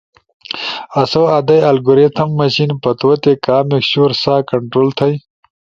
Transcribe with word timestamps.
آسو 0.99 1.21
ادئی 1.37 1.59
الگوریتھم 1.69 2.29
مشین 2.39 2.71
پتوتے 2.83 3.33
کامک 3.45 3.83
شور 3.89 4.11
سا 4.21 4.35
کنٹرول 4.49 4.87
تھئی۔ 4.97 5.15